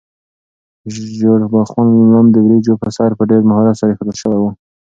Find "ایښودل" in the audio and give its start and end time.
3.91-4.17